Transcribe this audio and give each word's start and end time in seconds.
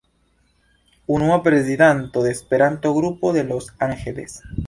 Unua 1.05 1.43
prezidanto 1.43 2.23
de 2.23 2.31
Esperanto-Grupo 2.31 3.33
de 3.33 3.43
Los 3.43 3.75
Angeles. 3.77 4.41